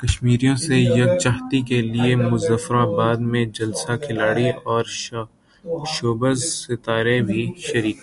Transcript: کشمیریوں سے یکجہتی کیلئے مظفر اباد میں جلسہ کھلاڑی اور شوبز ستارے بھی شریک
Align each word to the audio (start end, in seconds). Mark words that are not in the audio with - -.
کشمیریوں 0.00 0.54
سے 0.56 0.76
یکجہتی 0.76 1.60
کیلئے 1.68 2.14
مظفر 2.22 2.74
اباد 2.76 3.18
میں 3.30 3.44
جلسہ 3.54 3.96
کھلاڑی 3.96 4.48
اور 4.64 4.84
شوبز 5.92 6.44
ستارے 6.56 7.20
بھی 7.22 7.44
شریک 7.58 8.02